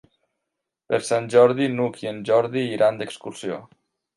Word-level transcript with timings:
Per 0.91 0.99
Sant 1.09 1.27
Jordi 1.35 1.67
n'Hug 1.75 2.01
i 2.07 2.11
en 2.13 2.25
Jordi 2.31 2.67
iran 2.79 3.01
d'excursió. 3.03 3.63